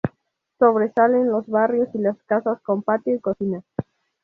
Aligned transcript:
Sobresalen 0.57 1.27
los 1.29 1.45
barrios 1.45 1.87
y 1.93 1.99
las 1.99 2.17
casas 2.23 2.59
con 2.63 2.81
patio 2.81 3.13
y 3.15 3.19
cocina. 3.19 3.61